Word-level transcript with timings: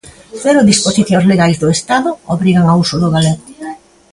Cero 0.41 0.61
disposicións 0.71 1.25
legais 1.31 1.57
do 1.61 1.67
Estado 1.77 2.09
obrigan 2.35 2.65
ao 2.67 2.79
uso 2.83 2.95
do 2.99 3.09
galego. 3.15 3.43